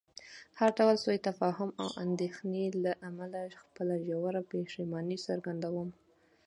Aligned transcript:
د 0.53 0.55
هر 0.59 0.69
ډول 0.77 0.95
سوء 1.03 1.17
تفاهم 1.29 1.69
او 1.81 1.87
اندېښنې 2.05 2.65
له 2.83 2.91
امله 3.09 3.41
خپله 3.61 3.95
ژوره 4.05 4.41
پښیماني 4.51 5.17
څرګندوم. 5.27 5.89